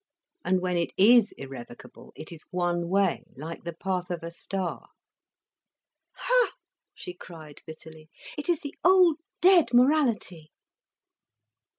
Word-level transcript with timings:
And 0.43 0.61
when 0.61 0.77
it 0.77 0.91
is 0.97 1.31
irrevocable, 1.37 2.11
it 2.15 2.31
is 2.31 2.41
one 2.49 2.89
way, 2.89 3.23
like 3.37 3.63
the 3.65 3.73
path 3.75 4.09
of 4.09 4.23
a 4.23 4.31
star." 4.31 4.87
"Ha!" 6.15 6.53
she 6.95 7.13
cried 7.13 7.61
bitterly. 7.67 8.09
"It 8.35 8.49
is 8.49 8.61
the 8.61 8.75
old 8.83 9.17
dead 9.41 9.75
morality." 9.75 10.49